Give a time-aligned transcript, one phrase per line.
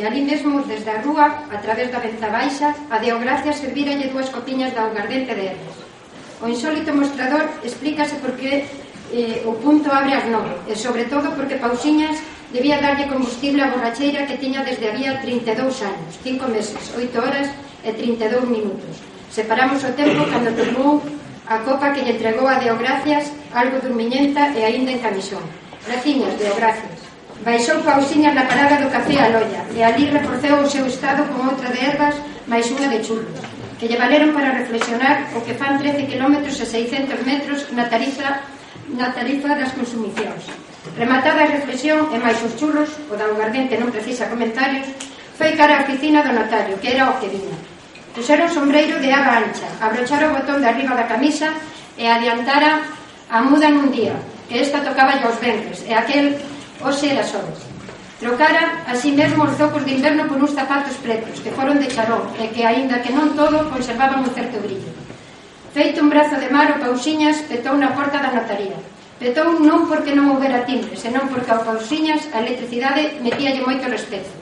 [0.00, 4.32] e ali mesmo desde a rúa, a través da venta baixa, a deogracia serviralle dúas
[4.32, 5.76] copiñas da algardente de erros.
[6.40, 8.64] O insólito mostrador explícase por que
[9.12, 12.16] eh, o punto abre as nove, e sobre todo porque Pausiñas
[12.48, 17.52] debía darlle combustible á borracheira que tiña desde había 32 anos, 5 meses, 8 horas
[17.84, 19.04] e 32 minutos.
[19.28, 21.04] Separamos o tempo cando tomou
[21.44, 25.44] a copa que lle entregou a Deogracias, algo durmiñenta e aínda en camisón.
[25.84, 26.99] Graciñas, Deogracias.
[27.40, 31.48] Baixou pausiña na parada do café a loia e ali reforceu o seu estado con
[31.48, 32.12] outra de ervas
[32.44, 33.40] máis unha de churros
[33.80, 38.44] que lle valeron para reflexionar o que fan 13 km e 600 metros na tarifa,
[38.92, 40.52] na tarifa das consumicións.
[41.00, 44.84] Rematada a reflexión e máis os churros, o da ugardente non precisa comentarios,
[45.32, 47.56] foi cara á oficina do notario, que era o que viña.
[48.12, 51.48] Puxera o sombreiro de aba ancha, abrochara o botón de arriba da camisa
[51.96, 52.84] e adiantara
[53.32, 54.12] a muda nun día,
[54.44, 56.36] que esta tocaba aos ventres, e aquel
[56.80, 57.52] Oxe era xoven.
[58.20, 62.24] Trocara así mesmo os zocos de inverno por uns zapatos pretos, que foron de charón,
[62.40, 64.88] e que, aínda que non todo, conservaban un certo brillo.
[65.76, 68.80] Feito un brazo de mar, o Pausiñas petou na porta da notaría.
[69.20, 74.32] Petou non porque non houbera timbre, senón porque ao Pausiñas a electricidade metíalle moito respeto.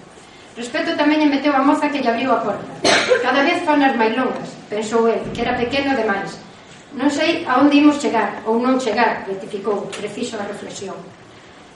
[0.55, 2.67] Respeto tamén lle meteu a moza que lle abriu a porta.
[3.23, 6.39] Cada vez zonas máis longas, pensou el, que era pequeno demais.
[6.95, 10.99] Non sei a onde imos chegar, ou non chegar, rectificou, preciso a reflexión.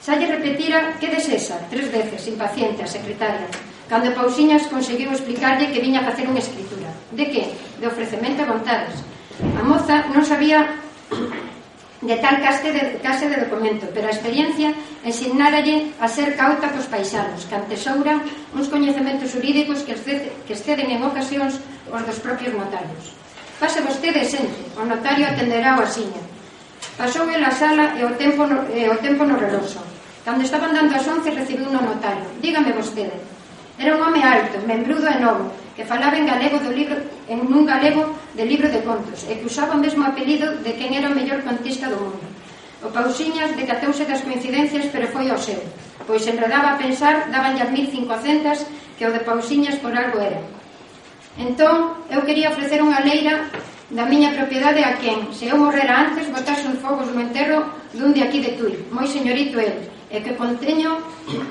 [0.03, 3.47] Xa lle repetira que desesa tres veces, impaciente, a secretaria,
[3.87, 6.91] cando Pausiñas conseguiu explicarlle que viña a facer unha escritura.
[7.15, 7.47] De que?
[7.79, 8.99] De ofrecemento a vontades.
[9.55, 10.75] A moza non sabía
[12.03, 14.75] de tal case de, case de documento, pero a experiencia
[15.07, 20.91] ensignáralle a ser cauta cos paisanos, que antesouran uns coñecementos jurídicos que, exceden, que exceden
[20.91, 23.15] en ocasións os dos propios notarios.
[23.55, 26.19] Pase vostede sempre, o notario atenderá o asiña.
[26.99, 29.92] Pasou el a sala e o tempo no, e o tempo no reloxo.
[30.23, 32.23] Cando estaban dando as once recibiu un notario.
[32.39, 33.11] Dígame vostede.
[33.75, 36.95] Era un home alto, membrudo e novo, que falaba en galego do libro
[37.27, 40.95] en un galego de libro de contos e que usaba o mesmo apelido de quen
[40.95, 42.23] era o mellor contista do mundo.
[42.83, 45.59] O Pausiñas decatouse das coincidencias, pero foi ao seu,
[46.07, 48.63] pois enredaba a pensar, daban as 1500
[48.95, 50.39] que o de Pausiñas por algo era.
[51.35, 53.51] Entón, eu quería ofrecer unha leira
[53.91, 58.15] da miña propiedade a quen, se eu morrera antes, botase un fogos no enterro dun
[58.15, 61.01] de aquí de Tui, moi señorito ele, e que conteño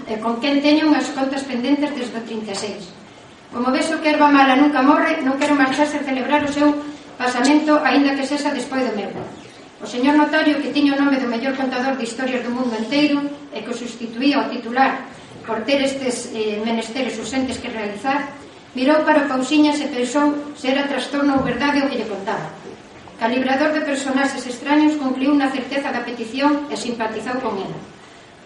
[0.06, 2.94] e con quen teño unhas contas pendentes desde o 36.
[3.50, 6.70] Como vexo que erva mala nunca morre, non quero marcharse a celebrar o seu
[7.18, 9.10] pasamento aínda que sexa despois do meu.
[9.82, 13.18] O señor notario que tiña o nome do mellor contador de historias do mundo inteiro
[13.50, 15.10] e que o sustituía ao titular
[15.42, 18.30] por ter estes eh, menesteres urgentes que realizar,
[18.78, 22.46] mirou para Pausiñas e pensou se era trastorno ou verdade o que lle contaba.
[23.18, 27.91] Calibrador de personaxes extraños concluiu na certeza da petición e simpatizou con ela.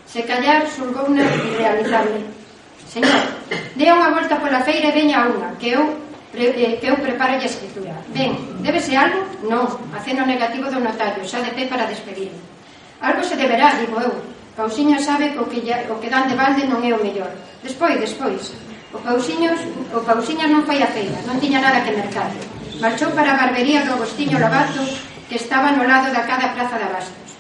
[0.06, 2.22] Se callar xulgou na irrealizable.
[2.86, 3.22] Señor,
[3.74, 5.82] dea unha volta pola feira e veña unha, que eu
[6.36, 7.94] eh, que eu preparo a escritura.
[8.14, 9.26] Ben, débese algo?
[9.42, 12.30] Non, aceno negativo do notario, xa de pé para despedir.
[13.00, 14.14] Algo se deberá, digo eu.
[14.56, 17.28] Pausiño sabe que o que, ya, o que dan de balde non é o mellor.
[17.60, 18.56] Despois, despois.
[18.94, 19.52] O Pausiño,
[19.92, 22.32] o Pausiño non foi a feira, non tiña nada que mercar.
[22.80, 24.80] Marchou para a barbería do Agostinho Lavato,
[25.28, 27.30] que estaba no lado da cada praza de abastos.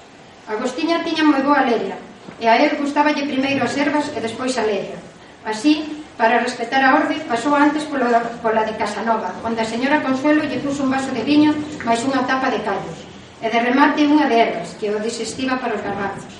[0.44, 1.96] Agostinha tiña moi boa leria,
[2.40, 4.98] e a él gustaballe primeiro as ervas e despois a leria.
[5.46, 8.08] Así, para respetar a orde, pasou antes polo,
[8.40, 11.52] pola de Casanova, onde a señora Consuelo lle puso un vaso de viño
[11.84, 13.04] máis unha tapa de callos,
[13.40, 16.34] e de remate unha de ervas, que o desestiva para os garbanzos.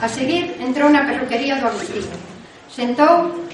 [0.00, 2.06] A seguir, entrou na perruquería do Agustín.
[2.70, 3.44] Sentou,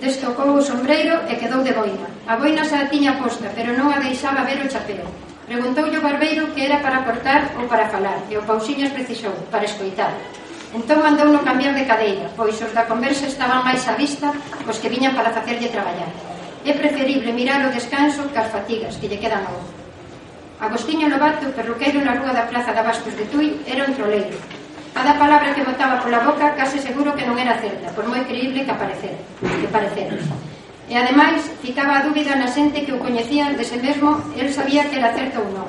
[0.00, 2.08] destocou o sombreiro e quedou de boina.
[2.26, 5.06] A boina xa a tiña posta, pero non a deixaba ver o chapeo.
[5.46, 9.68] Preguntoulle o barbeiro que era para cortar ou para falar, e o Pausiñas precisou, para
[9.68, 10.10] escoitar.
[10.72, 14.32] Entón mandouno cambiar de cadeira, pois os da conversa estaban máis á vista
[14.64, 16.08] cos que viñan para facerlle traballar.
[16.64, 19.60] É preferible mirar o descanso que as fatigas que lle quedan ao
[20.62, 24.38] Agostinho Lobato, perruqueiro na rúa da Plaza da Bastos de Tui, era un troleiro.
[24.96, 28.64] Cada palabra que botaba pola boca case seguro que non era certa, por moi creíble
[28.64, 29.12] que aparecer,
[29.44, 30.16] que parecera.
[30.88, 34.96] E ademais, ficaba a dúbida na xente que o coñecía de mesmo, el sabía que
[34.96, 35.68] era certo ou non.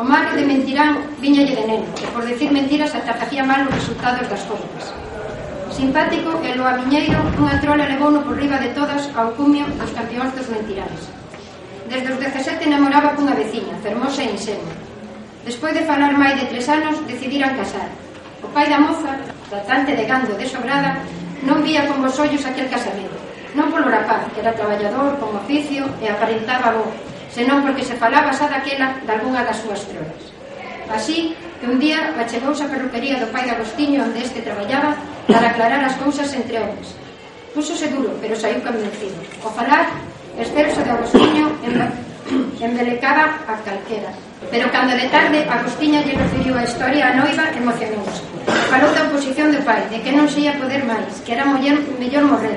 [0.00, 3.76] O mal de mentirán viñalle de neno, e por decir mentiras ata facía mal os
[3.76, 4.88] resultados das contas.
[5.68, 10.32] Simpático e lo amiñeiro, unha trola levouno por riba de todas ao cumio dos campeóns
[10.32, 11.12] dos mentirais.
[11.92, 14.72] Desde os 17 namoraba cunha veciña, fermosa e insenua.
[15.44, 17.92] Despois de falar máis de tres anos, decidiran casar.
[18.40, 19.12] O pai da moza,
[19.52, 21.04] tratante de gando de sobrada,
[21.44, 23.20] non vía con vos ollos aquel casamento.
[23.52, 26.88] Non polo rapaz, que era traballador, con oficio e aparentaba bo,
[27.34, 30.22] senón porque se falaba xa daquela dalgunha das súas trolas.
[30.92, 34.92] Así que un día achegouse a perruquería do pai de Agostinho onde este traballaba
[35.24, 36.92] para aclarar as cousas entre homens.
[37.56, 39.16] Púsose duro, pero saiu convencido.
[39.44, 39.88] O falar,
[40.36, 41.48] excelso de Agostinho
[42.60, 44.12] embelecaba a calquera.
[44.52, 48.20] Pero cando de tarde Agostinho lle referiu a historia a noiva emocionouse
[48.72, 51.76] falou da oposición do pai, de que non se ia poder máis, que era muller,
[52.00, 52.56] mellor morrer.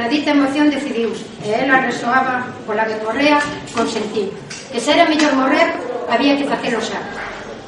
[0.00, 3.36] Na dita emoción decidiuse, e ela resoaba pola que morrea,
[3.76, 4.32] consentiu.
[4.72, 5.68] Que se era mellor morrer,
[6.08, 6.96] había que facelo xa.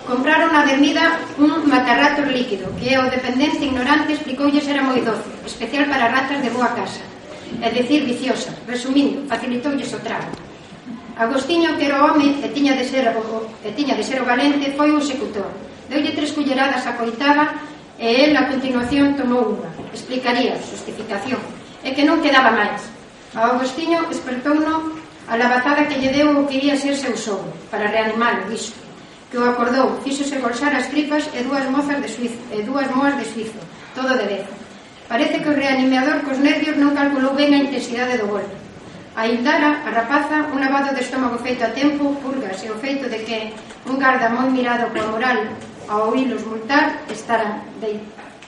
[0.08, 5.84] Compraron na avenida un matarratos líquido, que o dependente ignorante explicoulles era moi doce, especial
[5.92, 7.04] para ratas de boa casa,
[7.60, 8.56] é dicir, viciosa.
[8.64, 10.32] Resumindo, facilitoulles o trago.
[11.20, 13.20] Agostinho, que era o home e tiña de ser o,
[13.60, 15.52] e tiña de ser o valente, foi o executor.
[15.92, 17.52] Deulle tres culleradas a coitada
[18.02, 19.70] e el a continuación tomou unha.
[19.94, 21.38] Explicaría, justificación,
[21.87, 22.82] e que non quedaba máis.
[23.38, 24.90] A Agostinho espertouno
[25.31, 28.75] a lavazada que lle deu o que iría ser seu sogro, para reanimalo, dixo,
[29.31, 33.14] que o acordou, fíxose bolsar as tripas e dúas mozas de suizo, e dúas moas
[33.14, 33.62] de suizo,
[33.94, 34.44] todo de vez.
[35.06, 38.58] Parece que o reanimador cos nervios non calculou ben a intensidade do golpe.
[39.14, 43.06] A Hildara, a rapaza, un lavado de estómago feito a tempo, purgas e o feito
[43.06, 43.55] de que
[43.87, 45.38] un garda moi mirado coa moral
[45.92, 47.60] ao oílos multar, estarán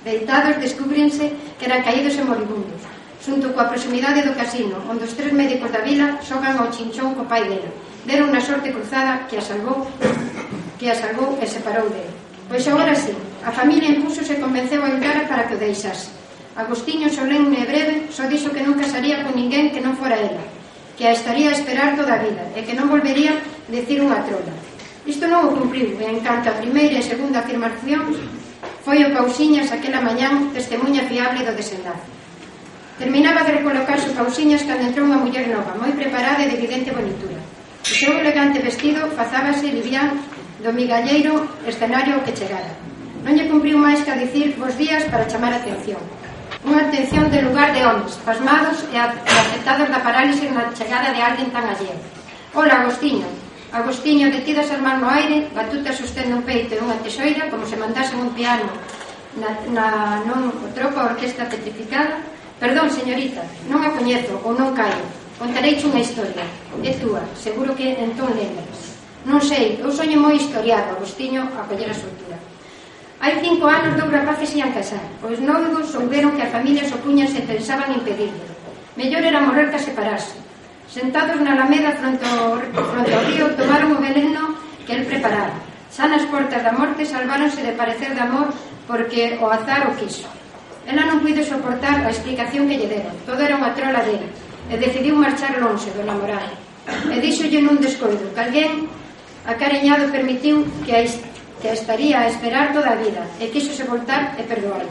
[0.00, 1.28] deitados, descubrense
[1.60, 2.80] que eran caídos e moribundos,
[3.20, 7.28] xunto coa proximidade do casino, onde os tres médicos da vila xogan ao chinchón co
[7.28, 7.68] pai dela.
[8.08, 9.84] Deron unha sorte cruzada que a salvou
[10.80, 12.16] que a salvou e separou dele.
[12.48, 13.12] Pois agora sí,
[13.44, 16.08] a familia impuso se convenceu a entrar para que o deixase.
[16.56, 20.44] Agostinho solemne e breve só dixo que non casaría con ninguén que non fora ela,
[20.96, 23.36] que a estaría a esperar toda a vida e que non volvería
[23.68, 24.73] decir unha trola.
[25.04, 28.16] Isto non o cumpriu, e en canto a primeira e segunda afirmación
[28.80, 32.08] foi o Pausiñas aquela mañán testemunha fiable do desenlace.
[32.96, 36.88] Terminaba de recolocarse o Pausiñas cando entrou unha muller nova, moi preparada e de evidente
[36.88, 37.36] bonitura.
[37.84, 40.24] O seu elegante vestido fazábase livián
[40.64, 42.72] do migalleiro escenario que chegara.
[43.20, 46.00] Non lle cumpriu máis que a dicir vos días para chamar a atención.
[46.64, 51.52] Unha atención de lugar de homens, pasmados e afectados da parálise na chegada de alguén
[51.52, 51.92] tan alleo.
[52.56, 53.28] Ola, Agostinho,
[53.74, 57.74] Agustinho detido as armas no aire, Batuta sostendo un peito e unha tesoira como se
[57.74, 58.70] mandase un piano
[59.34, 59.86] na, na
[60.22, 62.22] non o tropa a orquesta petrificada.
[62.62, 65.02] Perdón, señorita, non a coñezo ou non caio.
[65.42, 66.46] Contarei unha historia.
[66.86, 68.94] É túa, seguro que entón lembras.
[69.26, 72.38] Non sei, eu soño moi historiado, Agustinho, a coller a soltura.
[73.18, 75.02] Hai cinco anos dous rapaces ian casar.
[75.18, 78.54] Os noivos souberon que a familia sopuñase e pensaban impedirlo.
[78.94, 80.44] Mellor era morrer que separarse
[80.88, 84.54] Sentados na alameda fronte ao, fronte ao río, tomaron o veleno
[84.84, 85.56] que el preparara.
[85.88, 88.52] Xa nas portas da morte salváronse de parecer de amor
[88.86, 90.28] porque o azar o quiso.
[90.84, 93.16] Ela non puido soportar a explicación que lle deron.
[93.24, 94.28] Todo era unha trola dela
[94.68, 96.52] e decidiu marchar longe do namorado.
[97.08, 98.84] E díxolle nun descoido que alguén
[99.48, 101.00] acareñado permitiu que a,
[101.64, 104.84] que a estaría a esperar toda a vida e quixose voltar e perdoar.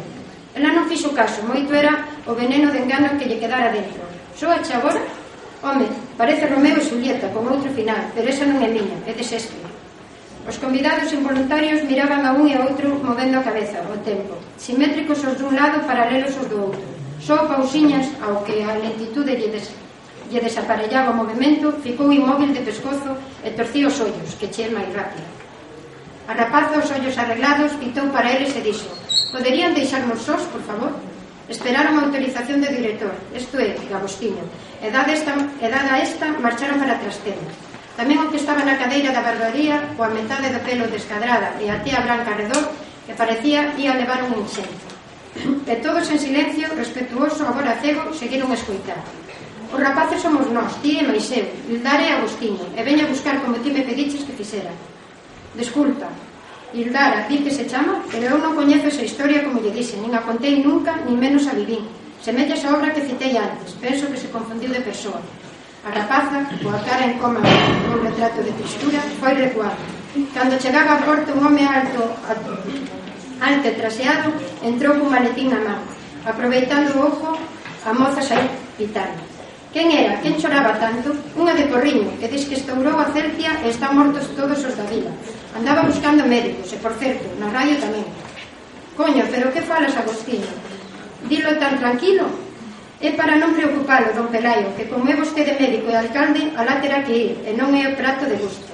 [0.57, 4.01] Ela non fixo caso, moito era o veneno de engano que lle quedara dentro.
[4.33, 5.01] Só a chabora
[5.63, 5.87] Home,
[6.17, 9.71] parece Romeo e Julieta con outro final, pero esa non é miña, é de Shakespeare.
[10.43, 15.23] Os convidados involuntarios miraban a un e a outro movendo a cabeza, o tempo, simétricos
[15.23, 16.83] os dun lado, paralelos os do outro.
[17.23, 19.71] Só pausiñas, ao que a lentitude lle, des...
[20.27, 24.91] lle desaparellaba o movimento, ficou inmóvil de pescozo e torcía os ollos, que che máis
[24.91, 25.23] rápido.
[26.27, 28.91] A rapaza os ollos arreglados, pitou para eles e dixo
[29.33, 30.91] Poderían deixarnos sós, por favor?
[31.49, 34.47] Esperaron a autorización do director, isto é, Gabostiño,
[34.79, 37.51] e dada esta, e dada esta marcharon para Trastena.
[37.99, 41.83] Tamén o que estaba na cadeira da barbería, coa metade do pelo descadrada e a
[41.83, 42.71] tía branca redor,
[43.03, 44.87] que parecía ia levar un incendio.
[45.67, 49.03] E todos en silencio, respetuoso, agora cego, seguiron a escoitar.
[49.67, 53.59] Os rapaces somos nós, ti e mais eu, Ildare e Agostinho, e veña buscar como
[53.59, 54.71] ti me pediches que fixera.
[55.59, 56.07] Desculpa,
[56.73, 60.17] Ildara, di que se chama, pero eu non coñezo esa historia como lle dixen, nin
[60.17, 61.85] a contei nunca, nin menos a vivín.
[62.17, 65.21] Semella esa obra que citei antes, penso que se confundiu de persoa.
[65.85, 67.45] A rapaza, coa cara en coma
[67.93, 69.77] un retrato de tristura, foi recuado.
[70.33, 72.51] Cando chegaba a porto un home alto, alto,
[73.37, 74.33] alto traseado,
[74.65, 75.81] entrou cun maletín na man.
[76.25, 77.37] Aproveitando o ojo,
[77.85, 78.49] a moza saiu
[78.81, 79.21] pitando.
[79.73, 80.21] Quen era?
[80.21, 81.17] Quen choraba tanto?
[81.33, 84.85] Unha de Porriño, que diz que estourou a Cercia e están mortos todos os da
[84.85, 85.09] vila.
[85.57, 88.05] Andaba buscando médicos, e por certo, na radio tamén.
[88.93, 90.45] Coño, pero que falas, Agostinho?
[91.25, 92.29] Dilo tan tranquilo?
[93.01, 97.01] É para non preocupalo, don Pelaio, que como é vostede médico e alcalde, alá terá
[97.01, 98.69] que ir, e non é o prato de gusto.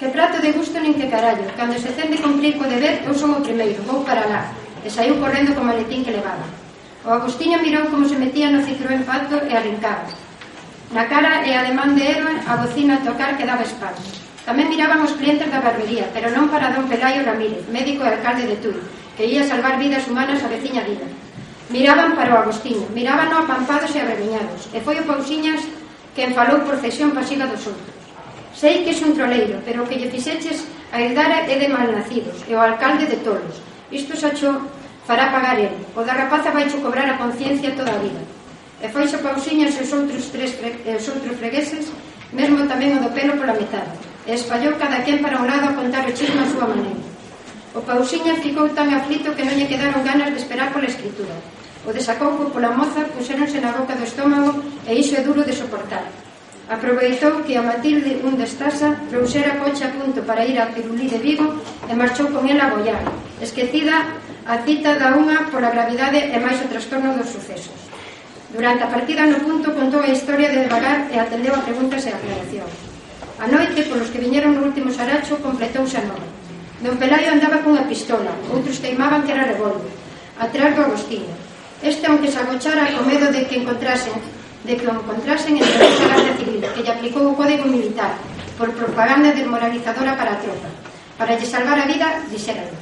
[0.00, 3.36] Que prato de gusto nin que carallo, cando se tende cumplir co deber, eu son
[3.36, 4.48] o primeiro, vou para lá,
[4.80, 6.61] e saiu correndo co maletín que levaba.
[7.04, 10.06] O Agustiño mirou como se metía no Citroën Pato e arrincaba.
[10.94, 14.06] Na cara e ademán de Eva, a bocina a tocar que daba espacio.
[14.46, 18.46] Tamén miraban os clientes da barbería, pero non para don Pelayo Ramírez, médico e alcalde
[18.46, 18.78] de Tui,
[19.18, 21.02] que ia salvar vidas humanas a veciña vida.
[21.74, 25.58] Miraban para o Agostinho, miraban no apampados e arrebiñados, e foi o Pausiñas
[26.14, 27.98] quen falou por cesión pasiva dos outros.
[28.54, 32.46] Sei que é un troleiro, pero o que lle fixeches a herdara é de malnacidos,
[32.46, 33.58] e o alcalde de tolos.
[33.90, 34.54] Isto xa cho
[35.06, 35.74] fará pagar el.
[35.96, 38.22] O da rapaza vai cobrar a conciencia toda a vida.
[38.82, 41.90] E foixo Pausiñas e os outros tres os outros fregueses,
[42.32, 43.94] mesmo tamén o do pelo pola metade.
[44.26, 47.02] E espallou cada quen para un lado a contar o chisme a súa maneira.
[47.74, 51.34] O pausiña ficou tan aflito que non lle quedaron ganas de esperar pola escritura.
[51.82, 56.06] O desacouco pola moza puseronse na boca do estómago e iso é duro de soportar.
[56.70, 61.18] Aproveitou que a Matilde un destasa, trouxera coche a punto para ir a Pirulí de
[61.18, 61.58] Vigo
[61.90, 63.02] e marchou con ela a Boiar,
[63.42, 67.74] esquecida a cita da unha pola gravidade e máis o trastorno dos sucesos.
[68.54, 72.10] Durante a partida no punto contou a historia de devagar e atendeu a preguntas e
[72.14, 72.74] aclaracións.
[73.42, 76.28] A noite, polos que viñeron no último saracho, completouse a nova.
[76.82, 79.90] Don Pelaio andaba cunha pistola, outros teimaban que era revolver,
[80.36, 81.30] atrás do Agostinho.
[81.82, 84.18] Este, aunque se agochara co medo de que encontrasen,
[84.66, 85.78] de que o encontrasen en a
[86.10, 88.18] Guardia Civil, que lle aplicou o Código Militar,
[88.58, 90.68] por propaganda desmoralizadora para a tropa.
[91.16, 92.81] Para lle salvar a vida, dixéralle.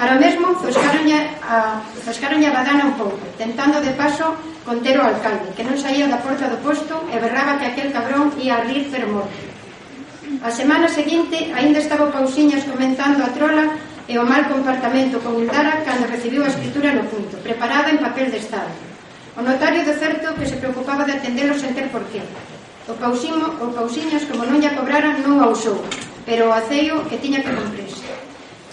[0.00, 1.76] Para o mesmo, zoscaronlle a,
[2.08, 4.32] zoscaronlle a badana un pouco, tentando de paso
[4.64, 8.32] conter o alcalde, que non saía da porta do posto e berraba que aquel cabrón
[8.40, 9.44] ia a rir pero morto.
[10.40, 13.76] A semana seguinte, aínda estaba Pausiñas comentando a trola
[14.08, 18.32] e o mal comportamento con Ildara cando recibiu a escritura no punto, preparada en papel
[18.32, 18.72] de estado.
[19.36, 22.24] O notario de certo que se preocupaba de atendelo sen ter porqué.
[22.88, 25.76] O, pausimo, o Pausiñas, como non lle cobraran, non o usou,
[26.24, 28.29] pero o aceio que tiña que cumprirse.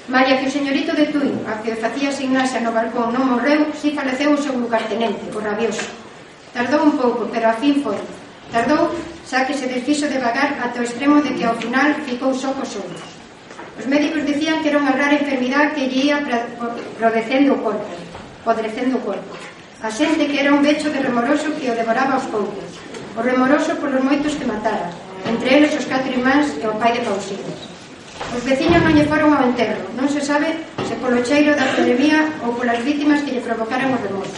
[0.07, 3.91] María que o señorito de Tui, a que facía signaxa no balcón, non morreu, si
[3.91, 5.83] faleceu o seu lugartenente, o rabioso.
[6.55, 7.99] Tardou un pouco, pero a fin foi.
[8.47, 8.95] Tardou,
[9.27, 12.79] xa que se desfixo devagar ata o extremo de que ao final ficou só cos
[12.79, 13.03] outros.
[13.75, 16.23] Os médicos dicían que era unha rara enfermidade que lle ia
[16.95, 17.91] prodecendo o corpo,
[18.47, 19.35] podrecendo o corpo.
[19.83, 22.79] A xente que era un becho de remoroso que o devoraba aos poucos.
[23.11, 24.87] O remoroso polos moitos que matara,
[25.27, 27.66] entre eles os catro irmáns e o pai de Pausiles.
[28.36, 30.50] Os veciños non lle foron ao enterro, non se sabe
[30.86, 34.38] se polo cheiro da pandemia ou polas vítimas que lle provocaron o remoso.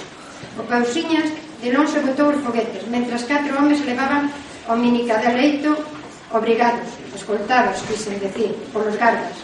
[0.60, 1.28] O Pausiñas
[1.64, 4.28] de longe botou os foguetes, mentras catro homes levaban
[4.68, 5.76] o minicadaleito
[6.32, 9.36] obrigados, escoltados, quisen decir, polos gardas.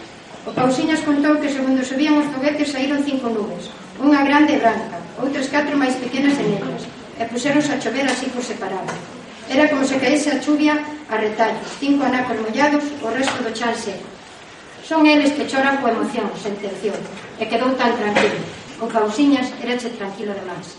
[0.45, 5.01] O Pausiñas contou que segundo subían os foguetes saíron cinco nubes, unha grande e branca,
[5.19, 6.83] outras catro máis pequenas e negras,
[7.19, 8.93] e puseronse a chover así por separado.
[9.49, 13.75] Era como se caese a chuvia a retallos, cinco anacos mollados, o resto do chan
[13.75, 14.14] seco.
[14.87, 16.93] Son eles que choran coa emoción, sentención,
[17.41, 18.37] e quedou tan tranquilo.
[18.77, 20.77] Con Causiñas erache tranquilo demais.